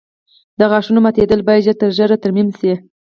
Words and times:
د 0.59 0.61
غاښونو 0.71 0.99
ماتېدل 1.05 1.41
باید 1.47 1.65
ژر 1.65 1.75
تر 1.81 1.89
ژره 1.97 2.17
ترمیم 2.23 2.49
شي. 2.59 2.73